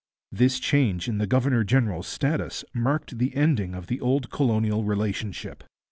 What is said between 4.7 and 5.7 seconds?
relationship.